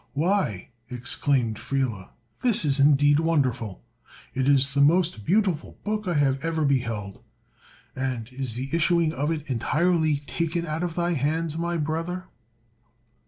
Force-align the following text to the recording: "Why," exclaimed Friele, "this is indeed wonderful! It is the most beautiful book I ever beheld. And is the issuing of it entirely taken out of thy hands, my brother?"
"Why," 0.13 0.71
exclaimed 0.89 1.57
Friele, 1.59 2.09
"this 2.41 2.65
is 2.65 2.79
indeed 2.79 3.19
wonderful! 3.19 3.83
It 4.33 4.47
is 4.47 4.73
the 4.73 4.81
most 4.81 5.23
beautiful 5.23 5.77
book 5.83 6.07
I 6.07 6.19
ever 6.41 6.65
beheld. 6.65 7.21
And 7.95 8.27
is 8.33 8.55
the 8.55 8.69
issuing 8.73 9.13
of 9.13 9.29
it 9.29 9.47
entirely 9.47 10.23
taken 10.25 10.65
out 10.65 10.81
of 10.81 10.95
thy 10.95 11.13
hands, 11.13 11.55
my 11.55 11.77
brother?" 11.77 12.25